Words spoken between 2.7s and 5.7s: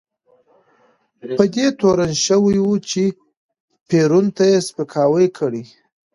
چې پېرون ته یې سپکاوی کړی.